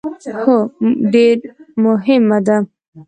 هو، 0.43 0.55
ډیر 1.13 1.37
مهم 1.83 2.25
ده 2.45 2.57